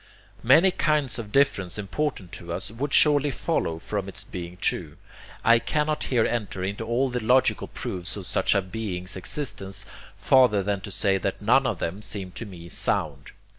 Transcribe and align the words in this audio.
Many 0.41 0.71
kinds 0.71 1.19
of 1.19 1.31
difference 1.31 1.77
important 1.77 2.31
to 2.31 2.51
us 2.51 2.71
would 2.71 2.91
surely 2.91 3.29
follow 3.29 3.77
from 3.77 4.09
its 4.09 4.23
being 4.23 4.57
true. 4.57 4.97
I 5.43 5.59
cannot 5.59 6.05
here 6.05 6.25
enter 6.25 6.63
into 6.63 6.83
all 6.83 7.11
the 7.11 7.23
logical 7.23 7.67
proofs 7.67 8.17
of 8.17 8.25
such 8.25 8.55
a 8.55 8.63
Being's 8.63 9.15
existence, 9.15 9.85
farther 10.17 10.63
than 10.63 10.81
to 10.81 10.91
say 10.91 11.19
that 11.19 11.39
none 11.39 11.67
of 11.67 11.77
them 11.77 12.01
seem 12.01 12.31
to 12.31 12.47
me 12.47 12.67
sound. 12.67 13.33